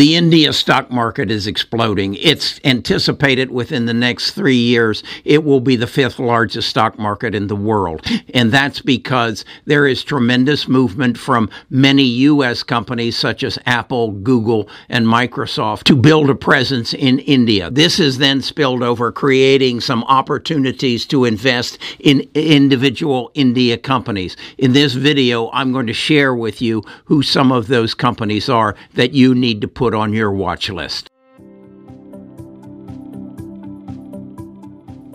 The 0.00 0.16
India 0.16 0.54
stock 0.54 0.90
market 0.90 1.30
is 1.30 1.46
exploding. 1.46 2.14
It's 2.14 2.58
anticipated 2.64 3.50
within 3.50 3.84
the 3.84 3.92
next 3.92 4.30
three 4.30 4.56
years 4.56 5.02
it 5.26 5.44
will 5.44 5.60
be 5.60 5.76
the 5.76 5.86
fifth 5.86 6.18
largest 6.18 6.70
stock 6.70 6.98
market 6.98 7.34
in 7.34 7.48
the 7.48 7.54
world. 7.54 8.06
And 8.32 8.50
that's 8.50 8.80
because 8.80 9.44
there 9.66 9.86
is 9.86 10.02
tremendous 10.02 10.66
movement 10.66 11.18
from 11.18 11.50
many 11.68 12.04
U.S. 12.04 12.62
companies 12.62 13.18
such 13.18 13.44
as 13.44 13.58
Apple, 13.66 14.12
Google, 14.12 14.70
and 14.88 15.04
Microsoft 15.06 15.82
to 15.84 15.96
build 15.96 16.30
a 16.30 16.34
presence 16.34 16.94
in 16.94 17.18
India. 17.18 17.70
This 17.70 18.00
is 18.00 18.16
then 18.16 18.40
spilled 18.40 18.82
over, 18.82 19.12
creating 19.12 19.82
some 19.82 20.04
opportunities 20.04 21.04
to 21.08 21.26
invest 21.26 21.78
in 21.98 22.26
individual 22.32 23.30
India 23.34 23.76
companies. 23.76 24.34
In 24.56 24.72
this 24.72 24.94
video, 24.94 25.50
I'm 25.50 25.72
going 25.72 25.88
to 25.88 25.92
share 25.92 26.34
with 26.34 26.62
you 26.62 26.84
who 27.04 27.22
some 27.22 27.52
of 27.52 27.66
those 27.66 27.92
companies 27.92 28.48
are 28.48 28.74
that 28.94 29.12
you 29.12 29.34
need 29.34 29.60
to 29.60 29.68
put 29.68 29.89
on 29.94 30.12
your 30.12 30.32
watch 30.32 30.70
list. 30.70 31.08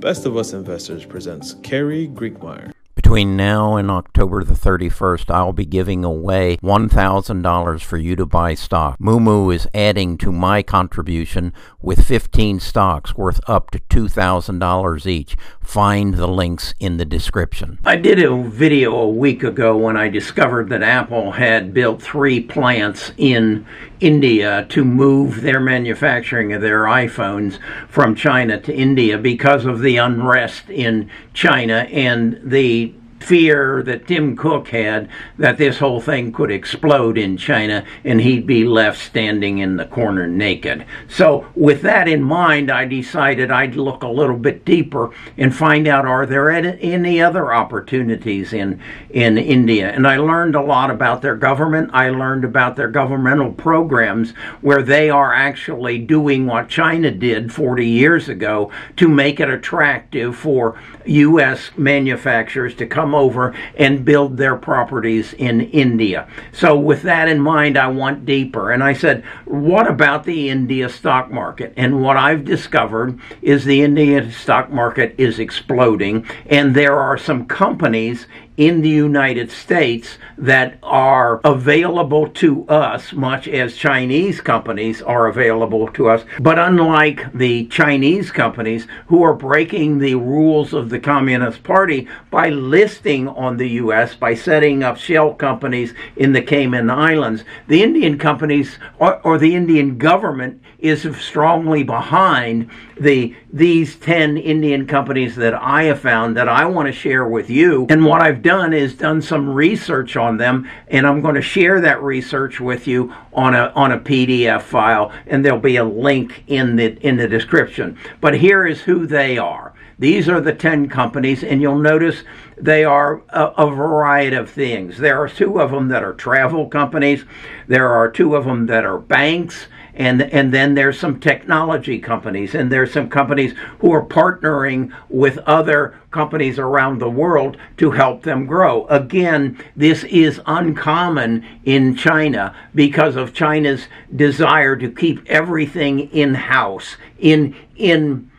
Best 0.00 0.26
of 0.26 0.36
Us 0.36 0.52
Investors 0.52 1.04
presents 1.04 1.54
Carrie 1.62 2.08
Griegmeier. 2.08 2.72
Between 3.08 3.38
now 3.38 3.76
and 3.76 3.90
October 3.90 4.44
the 4.44 4.52
31st, 4.52 5.30
I'll 5.30 5.54
be 5.54 5.64
giving 5.64 6.04
away 6.04 6.58
$1,000 6.58 7.80
for 7.82 7.96
you 7.96 8.14
to 8.14 8.26
buy 8.26 8.52
stock. 8.52 8.98
Moomoo 8.98 9.54
is 9.54 9.66
adding 9.72 10.18
to 10.18 10.30
my 10.30 10.62
contribution 10.62 11.54
with 11.80 12.04
15 12.04 12.60
stocks 12.60 13.16
worth 13.16 13.40
up 13.48 13.70
to 13.70 13.78
$2,000 13.78 15.06
each. 15.06 15.38
Find 15.62 16.14
the 16.16 16.28
links 16.28 16.74
in 16.78 16.98
the 16.98 17.06
description. 17.06 17.78
I 17.82 17.96
did 17.96 18.22
a 18.22 18.42
video 18.42 18.94
a 18.94 19.08
week 19.08 19.42
ago 19.42 19.74
when 19.74 19.96
I 19.96 20.10
discovered 20.10 20.68
that 20.68 20.82
Apple 20.82 21.32
had 21.32 21.72
built 21.72 22.02
three 22.02 22.40
plants 22.42 23.12
in 23.16 23.64
India 24.00 24.66
to 24.68 24.84
move 24.84 25.40
their 25.40 25.60
manufacturing 25.60 26.52
of 26.52 26.60
their 26.60 26.82
iPhones 26.82 27.58
from 27.88 28.14
China 28.14 28.60
to 28.60 28.74
India 28.74 29.16
because 29.16 29.64
of 29.64 29.80
the 29.80 29.96
unrest 29.96 30.68
in 30.68 31.10
China 31.32 31.86
and 31.90 32.38
the 32.44 32.92
fear 33.20 33.82
that 33.82 34.06
Tim 34.06 34.36
Cook 34.36 34.68
had 34.68 35.08
that 35.38 35.58
this 35.58 35.78
whole 35.78 36.00
thing 36.00 36.32
could 36.32 36.50
explode 36.50 37.18
in 37.18 37.36
China 37.36 37.84
and 38.04 38.20
he'd 38.20 38.46
be 38.46 38.64
left 38.64 38.98
standing 38.98 39.58
in 39.58 39.76
the 39.76 39.84
corner 39.84 40.26
naked. 40.26 40.84
So, 41.08 41.46
with 41.54 41.82
that 41.82 42.08
in 42.08 42.22
mind, 42.22 42.70
I 42.70 42.84
decided 42.84 43.50
I'd 43.50 43.76
look 43.76 44.02
a 44.02 44.08
little 44.08 44.36
bit 44.36 44.64
deeper 44.64 45.10
and 45.36 45.54
find 45.54 45.86
out 45.86 46.06
are 46.06 46.26
there 46.26 46.50
any 46.50 47.20
other 47.20 47.52
opportunities 47.52 48.52
in 48.52 48.80
in 49.10 49.38
India. 49.38 49.90
And 49.90 50.06
I 50.06 50.18
learned 50.18 50.54
a 50.54 50.62
lot 50.62 50.90
about 50.90 51.22
their 51.22 51.36
government. 51.36 51.90
I 51.92 52.10
learned 52.10 52.44
about 52.44 52.76
their 52.76 52.88
governmental 52.88 53.52
programs 53.52 54.32
where 54.60 54.82
they 54.82 55.10
are 55.10 55.32
actually 55.32 55.98
doing 55.98 56.46
what 56.46 56.68
China 56.68 57.10
did 57.10 57.52
40 57.52 57.86
years 57.86 58.28
ago 58.28 58.70
to 58.96 59.08
make 59.08 59.40
it 59.40 59.48
attractive 59.48 60.36
for 60.36 60.78
US 61.06 61.70
manufacturers 61.76 62.74
to 62.76 62.86
come 62.86 63.07
come 63.08 63.14
over 63.14 63.54
and 63.76 64.04
build 64.04 64.36
their 64.36 64.54
properties 64.54 65.32
in 65.34 65.62
India. 65.62 66.28
So, 66.52 66.78
with 66.78 67.02
that 67.02 67.26
in 67.28 67.40
mind, 67.40 67.78
I 67.78 67.86
want 67.86 68.26
deeper. 68.26 68.70
And 68.70 68.84
I 68.84 68.92
said, 68.92 69.24
what 69.46 69.88
about 69.88 70.24
the 70.24 70.50
India 70.50 70.90
stock 70.90 71.30
market? 71.30 71.72
And 71.76 72.02
what 72.02 72.18
I've 72.18 72.44
discovered 72.44 73.18
is 73.40 73.64
the 73.64 73.82
India 73.82 74.30
stock 74.30 74.70
market 74.70 75.14
is 75.16 75.38
exploding, 75.38 76.26
and 76.46 76.74
there 76.74 76.98
are 76.98 77.16
some 77.16 77.46
companies 77.46 78.26
in 78.58 78.80
the 78.82 78.88
United 78.88 79.52
States 79.52 80.18
that 80.36 80.78
are 80.82 81.40
available 81.44 82.28
to 82.28 82.66
us, 82.68 83.12
much 83.12 83.46
as 83.46 83.76
Chinese 83.76 84.40
companies 84.40 85.00
are 85.00 85.28
available 85.28 85.86
to 85.86 86.08
us. 86.08 86.24
But 86.40 86.58
unlike 86.58 87.32
the 87.32 87.66
Chinese 87.68 88.32
companies 88.32 88.88
who 89.06 89.22
are 89.22 89.34
breaking 89.34 89.98
the 89.98 90.16
rules 90.16 90.72
of 90.72 90.90
the 90.90 90.98
Communist 90.98 91.62
Party 91.62 92.08
by 92.32 92.48
listing 92.48 93.28
on 93.28 93.58
the 93.58 93.68
U.S., 93.82 94.16
by 94.16 94.34
setting 94.34 94.82
up 94.82 94.96
shell 94.96 95.34
companies 95.34 95.94
in 96.16 96.32
the 96.32 96.42
Cayman 96.42 96.90
Islands, 96.90 97.44
the 97.68 97.84
Indian 97.84 98.18
companies 98.18 98.78
or, 98.98 99.20
or 99.22 99.38
the 99.38 99.54
Indian 99.54 99.98
government 99.98 100.60
is 100.80 101.02
strongly 101.16 101.82
behind 101.82 102.70
the 103.00 103.34
these 103.52 103.96
10 103.96 104.36
Indian 104.36 104.86
companies 104.86 105.36
that 105.36 105.54
I 105.54 105.84
have 105.84 106.00
found 106.00 106.36
that 106.36 106.48
I 106.48 106.66
want 106.66 106.86
to 106.86 106.92
share 106.92 107.26
with 107.26 107.50
you. 107.50 107.86
And 107.88 108.04
what 108.04 108.20
I've 108.20 108.42
done 108.48 108.72
is 108.72 108.94
done 108.94 109.20
some 109.20 109.46
research 109.46 110.16
on 110.16 110.38
them 110.38 110.66
and 110.88 111.06
I'm 111.06 111.20
going 111.20 111.34
to 111.34 111.42
share 111.42 111.82
that 111.82 112.02
research 112.02 112.60
with 112.60 112.86
you 112.86 113.12
on 113.34 113.54
a 113.54 113.70
on 113.76 113.92
a 113.92 113.98
PDF 113.98 114.62
file 114.62 115.12
and 115.26 115.44
there'll 115.44 115.58
be 115.58 115.76
a 115.76 115.84
link 115.84 116.44
in 116.46 116.76
the 116.76 116.96
in 117.06 117.18
the 117.18 117.28
description. 117.28 117.98
But 118.22 118.38
here 118.38 118.66
is 118.66 118.80
who 118.80 119.06
they 119.06 119.36
are. 119.36 119.74
These 119.98 120.30
are 120.30 120.40
the 120.40 120.54
10 120.54 120.88
companies, 120.88 121.42
and 121.42 121.60
you'll 121.60 121.78
notice 121.78 122.22
they 122.56 122.84
are 122.84 123.20
a, 123.30 123.46
a, 123.58 123.70
variety 123.70 124.36
of 124.36 124.48
things. 124.48 124.96
There 124.96 125.20
are 125.20 125.28
two 125.28 125.60
of 125.60 125.72
them 125.72 125.88
that 125.88 126.04
are 126.04 126.14
travel 126.14 126.68
companies, 126.68 127.24
there 127.66 127.88
are 127.88 128.08
two 128.08 128.36
of 128.36 128.44
them 128.44 128.66
that 128.66 128.84
are 128.84 128.98
banks, 128.98 129.66
and 129.94 130.22
and 130.22 130.52
then 130.52 130.74
there's 130.74 130.98
some 130.98 131.18
technology 131.18 131.98
companies 131.98 132.54
and 132.54 132.70
there's 132.70 132.92
some 132.92 133.08
companies 133.08 133.54
who 133.80 133.92
are 133.92 134.04
partnering 134.04 134.92
with 135.08 135.38
other 135.38 135.98
companies 136.10 136.58
around 136.58 136.98
the 136.98 137.10
world 137.10 137.56
to 137.76 137.90
help 137.90 138.22
them 138.22 138.46
grow. 138.46 138.86
Again, 138.86 139.62
this 139.76 140.04
is 140.04 140.40
uncommon 140.46 141.44
in 141.64 141.96
China 141.96 142.54
because 142.74 143.16
of 143.16 143.34
China's 143.34 143.88
desire 144.14 144.76
to 144.76 144.90
keep 144.90 145.26
everything 145.28 146.10
in 146.10 146.34
house 146.34 146.96
in 147.18 147.54
in 147.76 148.30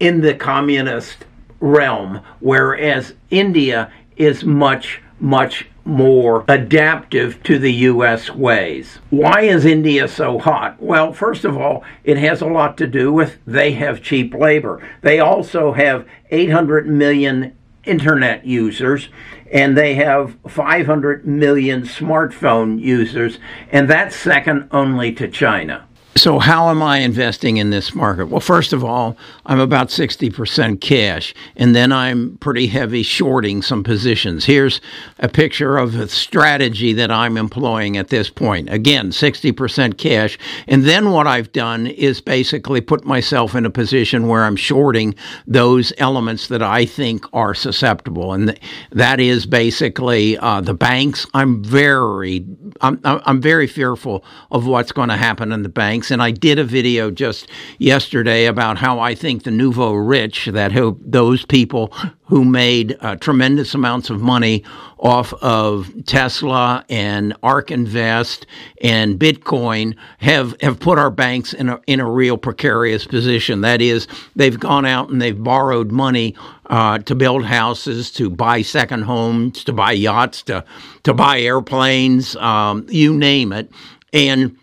in 0.00 0.20
the 0.20 0.34
communist 0.34 1.24
realm 1.60 2.20
whereas 2.40 3.14
India 3.30 3.92
is 4.16 4.44
much 4.44 5.00
much 5.20 5.68
more 5.84 6.44
adaptive 6.48 7.42
to 7.44 7.58
the 7.58 7.72
U.S. 7.72 8.30
ways. 8.30 8.98
Why 9.10 9.42
is 9.42 9.64
India 9.64 10.08
so 10.08 10.38
hot? 10.38 10.80
Well, 10.80 11.12
first 11.12 11.44
of 11.44 11.56
all, 11.56 11.84
it 12.04 12.18
has 12.18 12.40
a 12.40 12.46
lot 12.46 12.76
to 12.78 12.86
do 12.86 13.12
with 13.12 13.38
they 13.46 13.72
have 13.72 14.02
cheap 14.02 14.34
labor. 14.34 14.86
They 15.00 15.18
also 15.18 15.72
have 15.72 16.06
800 16.30 16.86
million 16.86 17.56
internet 17.84 18.46
users 18.46 19.08
and 19.52 19.76
they 19.76 19.94
have 19.94 20.36
500 20.48 21.26
million 21.26 21.82
smartphone 21.82 22.80
users, 22.80 23.38
and 23.70 23.88
that's 23.88 24.16
second 24.16 24.66
only 24.72 25.12
to 25.12 25.28
China. 25.28 25.86
So, 26.14 26.38
how 26.38 26.68
am 26.68 26.82
I 26.82 26.98
investing 26.98 27.56
in 27.56 27.70
this 27.70 27.94
market? 27.94 28.26
Well, 28.26 28.40
first 28.40 28.74
of 28.74 28.84
all, 28.84 29.16
I'm 29.46 29.58
about 29.58 29.88
60% 29.88 30.78
cash, 30.78 31.34
and 31.56 31.74
then 31.74 31.90
I'm 31.90 32.36
pretty 32.36 32.66
heavy 32.66 33.02
shorting 33.02 33.62
some 33.62 33.82
positions. 33.82 34.44
Here's 34.44 34.82
a 35.20 35.28
picture 35.28 35.78
of 35.78 35.94
a 35.94 36.06
strategy 36.08 36.92
that 36.92 37.10
I'm 37.10 37.38
employing 37.38 37.96
at 37.96 38.08
this 38.08 38.28
point. 38.28 38.68
Again, 38.70 39.10
60% 39.10 39.96
cash. 39.96 40.38
And 40.68 40.84
then 40.84 41.12
what 41.12 41.26
I've 41.26 41.50
done 41.50 41.86
is 41.86 42.20
basically 42.20 42.82
put 42.82 43.06
myself 43.06 43.54
in 43.54 43.64
a 43.64 43.70
position 43.70 44.28
where 44.28 44.44
I'm 44.44 44.56
shorting 44.56 45.14
those 45.46 45.94
elements 45.96 46.48
that 46.48 46.62
I 46.62 46.84
think 46.84 47.24
are 47.32 47.54
susceptible. 47.54 48.34
And 48.34 48.58
that 48.90 49.18
is 49.18 49.46
basically 49.46 50.36
uh, 50.36 50.60
the 50.60 50.74
banks. 50.74 51.26
I'm 51.32 51.64
very, 51.64 52.44
I'm, 52.82 53.00
I'm 53.02 53.40
very 53.40 53.66
fearful 53.66 54.24
of 54.50 54.66
what's 54.66 54.92
going 54.92 55.08
to 55.08 55.16
happen 55.16 55.52
in 55.52 55.62
the 55.62 55.70
banks 55.70 56.01
banks. 56.02 56.10
And 56.10 56.22
I 56.22 56.32
did 56.32 56.58
a 56.58 56.64
video 56.64 57.10
just 57.10 57.48
yesterday 57.78 58.46
about 58.46 58.78
how 58.78 58.98
I 58.98 59.14
think 59.14 59.44
the 59.44 59.50
nouveau 59.50 59.92
rich, 59.92 60.46
that 60.46 60.72
those 61.00 61.44
people 61.44 61.92
who 62.24 62.44
made 62.44 62.96
uh, 63.00 63.16
tremendous 63.16 63.74
amounts 63.74 64.10
of 64.10 64.20
money 64.20 64.64
off 64.98 65.32
of 65.42 65.90
Tesla 66.06 66.84
and 66.88 67.34
ARK 67.42 67.70
Invest 67.70 68.46
and 68.80 69.18
Bitcoin, 69.18 69.94
have, 70.18 70.56
have 70.60 70.80
put 70.80 70.98
our 70.98 71.10
banks 71.10 71.52
in 71.52 71.68
a, 71.68 71.80
in 71.86 72.00
a 72.00 72.10
real 72.10 72.36
precarious 72.36 73.06
position. 73.06 73.60
That 73.60 73.80
is, 73.80 74.08
they've 74.34 74.58
gone 74.58 74.86
out 74.86 75.10
and 75.10 75.20
they've 75.20 75.40
borrowed 75.40 75.92
money 75.92 76.34
uh, 76.66 76.98
to 76.98 77.14
build 77.14 77.44
houses, 77.44 78.10
to 78.12 78.30
buy 78.30 78.62
second 78.62 79.02
homes, 79.02 79.64
to 79.64 79.72
buy 79.72 79.92
yachts, 79.92 80.42
to, 80.42 80.64
to 81.02 81.14
buy 81.14 81.40
airplanes, 81.40 82.34
um, 82.36 82.86
you 82.88 83.12
name 83.14 83.52
it. 83.52 83.70
And 84.12 84.56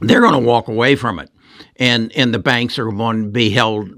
they're 0.00 0.20
going 0.20 0.32
to 0.32 0.38
walk 0.38 0.68
away 0.68 0.96
from 0.96 1.18
it. 1.18 1.30
and 1.76 2.12
and 2.16 2.32
the 2.34 2.38
banks 2.38 2.78
are 2.78 2.90
going 2.90 3.24
to 3.24 3.28
be 3.28 3.50
held 3.50 3.88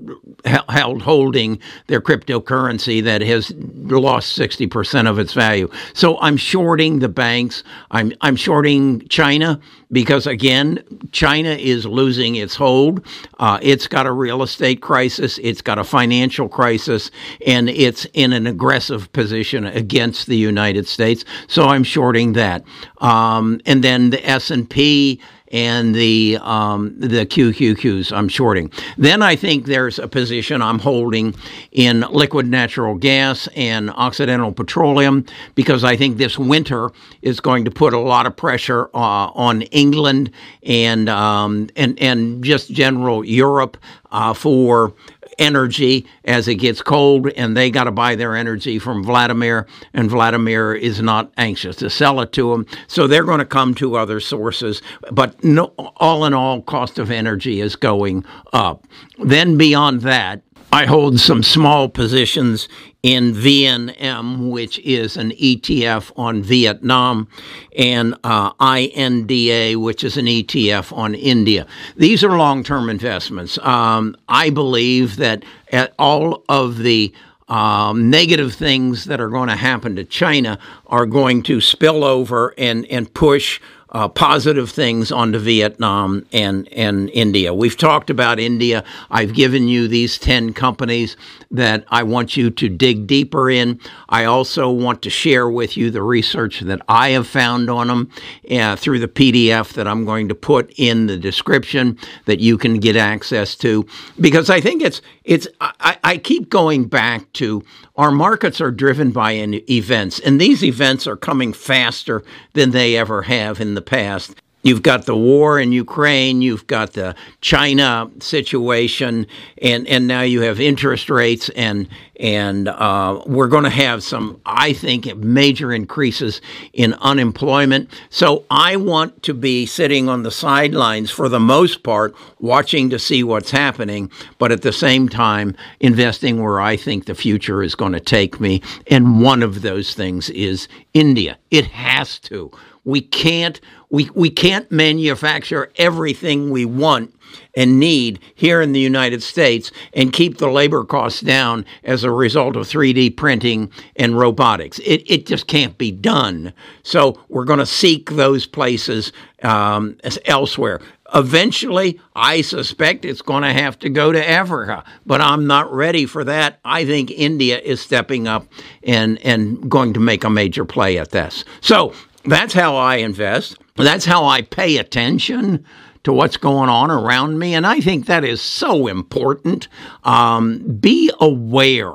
held 0.45 1.03
holding 1.03 1.59
their 1.89 2.01
cryptocurrency 2.01 3.03
that 3.05 3.21
has 3.23 3.53
lost 3.57 4.39
60% 4.39 5.09
of 5.09 5.19
its 5.19 5.33
value. 5.33 5.69
So 5.95 6.19
I'm 6.21 6.37
shorting 6.37 6.99
the 7.01 7.09
banks. 7.09 7.63
I'm 7.91 8.13
I'm 8.21 8.37
shorting 8.37 9.07
China 9.09 9.61
because 9.91 10.27
again, 10.27 10.83
China 11.13 11.51
is 11.51 11.87
losing 11.87 12.37
its 12.37 12.55
hold. 12.57 13.07
Uh, 13.39 13.59
it's 13.63 13.87
got 13.87 14.07
a 14.07 14.13
real 14.13 14.43
estate 14.43 14.81
crisis. 14.81 15.39
It's 15.43 15.63
got 15.63 15.79
a 15.79 15.85
financial 15.85 16.49
crisis, 16.49 17.11
and 17.47 17.69
it's 17.69 18.07
in 18.15 18.33
an 18.33 18.47
aggressive 18.47 19.13
position 19.13 19.67
against 19.67 20.27
the 20.27 20.37
United 20.37 20.87
States. 20.87 21.25
So 21.47 21.65
I'm 21.65 21.85
shorting 21.85 22.33
that. 22.35 22.65
Um, 22.99 23.61
and 23.67 23.85
then 23.85 24.11
the 24.11 24.27
S 24.29 24.51
and 24.51 24.69
P 24.69 25.21
and 25.53 25.95
the 25.95 26.39
um, 26.41 26.95
the 26.99 27.27
QQQs 27.27 28.13
I'm 28.13 28.29
shorting. 28.29 28.73
Then 28.97 29.23
I 29.23 29.37
think 29.37 29.67
there's 29.67 29.99
a 29.99 30.09
position 30.09 30.63
I'm 30.63 30.79
holding 30.79 31.35
in 31.71 32.01
liquid 32.11 32.47
natural 32.49 32.95
gas 32.95 33.49
and 33.55 33.91
Occidental 33.91 34.53
Petroleum 34.53 35.27
because 35.55 35.85
I 35.85 35.97
think 35.97 36.17
this 36.17 36.39
winter 36.39 36.91
is 37.21 37.39
going 37.41 37.65
to 37.67 37.71
put 37.71 37.93
a 37.93 37.99
lot 37.99 38.27
of 38.27 38.37
pressure 38.37 38.89
uh, 38.95 39.31
on 39.35 39.63
England 39.63 40.31
and 40.63 41.09
um, 41.09 41.69
and 41.77 41.99
and 42.01 42.43
just 42.43 42.71
general 42.71 43.25
Europe 43.25 43.77
uh, 44.11 44.33
for 44.33 44.95
energy 45.39 46.07
as 46.25 46.49
it 46.49 46.57
gets 46.57 46.83
cold, 46.83 47.29
and 47.37 47.57
they 47.57 47.71
got 47.71 47.85
to 47.85 47.91
buy 47.91 48.15
their 48.15 48.37
energy 48.37 48.79
from 48.79 49.03
Vladimir, 49.05 49.67
and 49.95 50.11
Vladimir 50.11 50.75
is 50.75 51.01
not 51.01 51.33
anxious 51.37 51.77
to 51.77 51.91
sell 51.91 52.21
it 52.21 52.33
to 52.33 52.51
them. 52.51 52.67
So 52.87 53.07
they're 53.07 53.25
going 53.25 53.39
to 53.39 53.45
come 53.45 53.75
to 53.77 53.97
other 53.97 54.21
sources. 54.21 54.83
But 55.11 55.43
no, 55.43 55.75
all 55.97 56.25
in 56.25 56.35
all, 56.35 56.63
cost 56.63 56.99
of 56.99 57.11
energy 57.11 57.61
is 57.61 57.77
going 57.77 58.25
up. 58.53 58.87
Then 59.19 59.57
beyond 59.57 60.03
that, 60.03 60.43
I 60.75 60.87
hold 60.87 61.21
some 61.21 61.43
small 61.43 61.91
positions 61.91 62.67
in 63.03 63.35
VNM, 63.35 64.51
which 64.51 64.79
is 64.79 65.19
an 65.19 65.33
ETF 65.33 66.11
on 66.17 66.43
Vietnam, 66.43 67.29
and 67.77 68.15
uh, 68.25 68.53
INDA, 68.59 69.79
which 69.79 70.03
is 70.03 70.17
an 70.17 70.25
ETF 70.25 70.97
on 70.97 71.15
India. 71.15 71.67
These 71.97 72.25
are 72.25 72.39
long 72.39 72.65
term 72.65 72.89
investments. 72.89 73.59
Um, 73.59 74.17
I 74.31 74.49
believe 74.49 75.17
that 75.17 75.45
at 75.71 75.93
all 75.99 76.43
of 76.49 76.79
the 76.79 77.13
um, 77.49 78.09
negative 78.09 78.55
things 78.55 79.05
that 79.05 79.21
are 79.21 79.29
going 79.29 79.51
to 79.51 79.57
happen 79.57 79.95
to 79.97 80.05
China 80.05 80.59
are 80.87 81.05
going 81.05 81.43
to 81.43 81.61
spill 81.61 82.03
over 82.03 82.55
and, 82.57 82.87
and 82.87 83.13
push 83.13 83.61
uh, 83.93 84.09
positive 84.09 84.71
things 84.71 85.13
onto 85.13 85.39
Vietnam 85.39 86.27
and, 86.33 86.67
and 86.73 87.11
India. 87.11 87.53
We've 87.53 87.77
talked 87.77 88.11
about 88.11 88.39
India. 88.39 88.85
I've 89.11 89.35
given 89.35 89.69
you 89.69 89.87
these 89.87 90.19
10 90.19 90.55
companies 90.55 91.17
that 91.51 91.85
I 91.89 92.03
want 92.03 92.37
you 92.37 92.51
to 92.51 92.69
dig 92.71 93.07
deeper 93.07 93.51
in. 93.51 93.79
I 94.09 94.25
also 94.25 94.71
want 94.71 95.03
to 95.03 95.11
share 95.11 95.49
with 95.49 95.77
you 95.77 95.91
the 95.91 96.03
research 96.03 96.61
that 96.61 96.81
I 96.89 97.11
have 97.11 97.27
found 97.27 97.69
on 97.69 97.89
them 97.89 98.11
uh, 98.51 98.77
through 98.77 99.01
the 99.01 99.09
PDF 99.09 99.75
that 99.75 99.87
I'm 99.87 100.07
going 100.07 100.29
to 100.29 100.35
put 100.35 100.73
in 100.79 101.07
the 101.07 101.19
description 101.19 101.99
that 102.25 102.41
you 102.41 102.57
can 102.57 102.81
get 102.81 102.97
access 102.97 103.55
to. 103.57 103.87
Because 104.19 104.49
I 104.49 104.61
think 104.63 104.83
it's, 104.83 105.03
it's 105.25 105.47
I, 105.61 105.99
I 106.03 106.17
keep 106.17 106.49
going 106.49 106.87
back 106.87 107.31
to 107.35 107.63
our 107.97 108.11
markets 108.11 108.59
are 108.63 108.71
driven 108.71 109.11
by 109.11 109.33
events, 109.35 110.19
and 110.21 110.41
these 110.41 110.65
events 110.65 111.07
are 111.07 111.17
coming 111.17 111.53
faster 111.53 112.25
than 112.55 112.71
they 112.71 112.97
ever 112.97 113.23
have 113.23 113.61
in 113.61 113.75
the 113.75 113.82
past. 113.83 114.35
You've 114.65 114.83
got 114.83 115.07
the 115.07 115.17
war 115.17 115.59
in 115.59 115.73
Ukraine, 115.73 116.41
you've 116.41 116.69
got 116.69 116.93
the 116.93 117.17
China 117.41 118.09
situation, 118.21 119.27
and, 119.61 119.89
and 119.89 120.07
now 120.07 120.23
you 120.23 120.43
have 120.43 120.61
interest 120.61 121.11
rates, 121.11 121.49
and 121.51 121.89
and 122.21 122.69
uh, 122.69 123.21
we're 123.27 123.49
going 123.49 123.65
to 123.65 123.71
have 123.71 124.05
some, 124.05 124.41
I 124.47 124.75
think, 124.75 125.13
major 125.17 125.73
increases 125.73 126.41
in 126.73 126.95
unemployment. 126.95 127.91
So 128.11 128.45
I 128.49 128.77
want 128.77 129.25
to 129.25 129.35
be 129.35 129.67
sitting 129.67 130.09
on 130.09 130.23
the 130.23 130.31
sidelines 130.31 131.11
for 131.11 131.29
the 131.29 131.41
most 131.41 131.83
part, 131.83 132.15
watching 132.39 132.91
to 132.91 132.99
see 133.01 133.25
what's 133.25 133.51
happening, 133.51 134.09
but 134.39 134.53
at 134.53 134.63
the 134.63 134.73
same 134.73 135.09
time, 135.09 135.57
investing 135.81 136.41
where 136.41 136.61
I 136.61 136.77
think 136.77 137.07
the 137.07 137.17
future 137.17 137.61
is 137.61 137.75
going 137.75 137.93
to 137.93 138.01
take 138.01 138.39
me. 138.39 138.63
And 138.87 139.21
one 139.21 139.43
of 139.43 139.63
those 139.63 139.95
things 139.95 140.31
is 140.31 140.69
India. 140.95 141.39
It 141.51 141.67
has 141.67 142.21
to. 142.21 142.53
We 142.85 143.01
can't 143.01 143.61
we, 143.93 144.09
we 144.15 144.31
can't 144.31 144.73
manufacture 144.73 145.71
everything 145.77 146.51
we 146.51 146.65
want 146.65 147.15
and 147.55 147.79
need 147.79 148.19
here 148.35 148.63
in 148.63 148.73
the 148.73 148.81
United 148.81 149.23
States 149.23 149.71
and 149.93 150.15
keep 150.15 150.39
the 150.39 150.49
labor 150.49 150.83
costs 150.83 151.21
down 151.21 151.67
as 151.85 152.03
a 152.03 152.11
result 152.11 152.57
of 152.57 152.67
3D 152.67 153.15
printing 153.19 153.71
and 153.97 154.19
robotics. 154.19 154.79
It, 154.79 155.03
it 155.07 155.27
just 155.27 155.47
can't 155.47 155.77
be 155.77 155.93
done. 155.93 156.55
So 156.83 157.21
we're 157.29 157.45
going 157.45 157.59
to 157.59 157.67
seek 157.67 158.11
those 158.13 158.47
places 158.47 159.13
um, 159.43 159.99
elsewhere. 160.25 160.81
Eventually, 161.15 162.01
I 162.17 162.41
suspect 162.41 163.05
it's 163.05 163.21
going 163.21 163.43
to 163.43 163.53
have 163.53 163.79
to 163.81 163.91
go 163.91 164.13
to 164.13 164.29
Africa, 164.31 164.85
but 165.05 165.21
I'm 165.21 165.47
not 165.47 165.71
ready 165.71 166.07
for 166.07 166.25
that. 166.25 166.61
I 166.65 166.87
think 166.87 167.11
India 167.11 167.59
is 167.59 167.83
stepping 167.83 168.27
up 168.27 168.47
and, 168.83 169.19
and 169.19 169.71
going 169.71 169.93
to 169.93 170.01
make 170.01 170.25
a 170.25 170.31
major 170.31 170.65
play 170.65 170.97
at 170.97 171.11
this. 171.11 171.45
So 171.61 171.93
that's 172.25 172.55
how 172.55 172.77
I 172.77 172.97
invest. 172.97 173.59
That's 173.77 174.05
how 174.05 174.25
I 174.25 174.43
pay 174.43 174.77
attention 174.77 175.65
to 176.05 176.13
what's 176.13 176.37
going 176.37 176.69
on 176.69 176.91
around 176.91 177.39
me. 177.39 177.55
And 177.55 177.67
I 177.67 177.81
think 177.81 178.07
that 178.07 178.25
is 178.25 178.41
so 178.41 178.87
important. 178.87 179.69
Um, 180.05 180.59
be 180.81 181.11
aware 181.21 181.95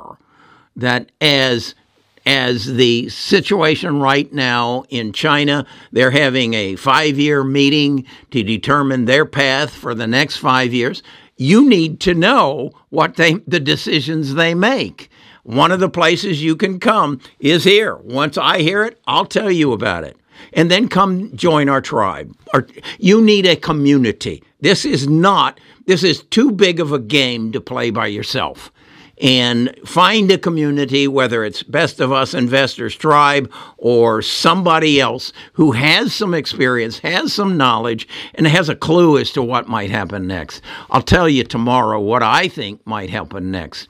that 0.76 1.10
as 1.20 1.74
as 2.26 2.66
the 2.74 3.08
situation 3.08 4.00
right 4.00 4.30
now 4.34 4.84
in 4.90 5.14
China, 5.14 5.64
they're 5.92 6.10
having 6.10 6.52
a 6.52 6.76
five 6.76 7.18
year 7.18 7.42
meeting 7.42 8.04
to 8.30 8.42
determine 8.42 9.06
their 9.06 9.24
path 9.24 9.70
for 9.70 9.94
the 9.94 10.06
next 10.06 10.36
five 10.36 10.74
years. 10.74 11.02
You 11.38 11.66
need 11.66 12.00
to 12.00 12.12
know 12.12 12.72
what 12.90 13.16
they, 13.16 13.34
the 13.46 13.60
decisions 13.60 14.34
they 14.34 14.54
make. 14.54 15.08
One 15.42 15.72
of 15.72 15.80
the 15.80 15.88
places 15.88 16.42
you 16.42 16.56
can 16.56 16.80
come 16.80 17.20
is 17.40 17.64
here. 17.64 17.96
Once 17.96 18.36
I 18.36 18.60
hear 18.60 18.84
it, 18.84 19.00
I'll 19.06 19.26
tell 19.26 19.50
you 19.50 19.72
about 19.72 20.04
it 20.04 20.16
and 20.52 20.70
then 20.70 20.88
come 20.88 21.34
join 21.36 21.68
our 21.68 21.80
tribe. 21.80 22.34
Or, 22.54 22.66
you 22.98 23.22
need 23.22 23.46
a 23.46 23.56
community. 23.56 24.42
This 24.60 24.84
is 24.84 25.08
not, 25.08 25.60
this 25.86 26.02
is 26.02 26.22
too 26.24 26.50
big 26.50 26.80
of 26.80 26.92
a 26.92 26.98
game 26.98 27.52
to 27.52 27.60
play 27.60 27.90
by 27.90 28.06
yourself. 28.06 28.72
And 29.20 29.74
find 29.84 30.30
a 30.30 30.38
community, 30.38 31.08
whether 31.08 31.42
it's 31.42 31.64
Best 31.64 31.98
of 31.98 32.12
Us 32.12 32.34
Investors 32.34 32.94
Tribe 32.94 33.50
or 33.76 34.22
somebody 34.22 35.00
else 35.00 35.32
who 35.54 35.72
has 35.72 36.14
some 36.14 36.34
experience, 36.34 37.00
has 37.00 37.32
some 37.32 37.56
knowledge, 37.56 38.06
and 38.34 38.46
has 38.46 38.68
a 38.68 38.76
clue 38.76 39.18
as 39.18 39.32
to 39.32 39.42
what 39.42 39.66
might 39.66 39.90
happen 39.90 40.28
next. 40.28 40.62
I'll 40.88 41.02
tell 41.02 41.28
you 41.28 41.42
tomorrow 41.42 41.98
what 41.98 42.22
I 42.22 42.46
think 42.46 42.86
might 42.86 43.10
happen 43.10 43.50
next. 43.50 43.88